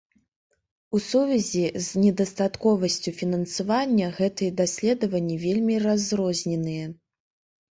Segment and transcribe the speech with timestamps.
[0.99, 6.85] У сувязі з недастатковасцю фінансавання гэтыя даследаванні вельмі разрозненыя.